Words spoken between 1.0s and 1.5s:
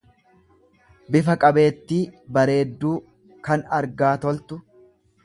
bifa